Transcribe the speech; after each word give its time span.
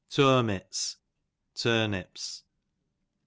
Turmits, 0.09 0.97
turnips. 1.53 2.41